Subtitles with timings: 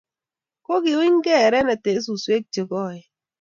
[0.65, 3.03] kokiunygei erene eng' suswek che koen.